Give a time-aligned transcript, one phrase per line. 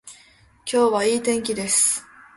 [0.65, 2.03] 今日はいい天気です。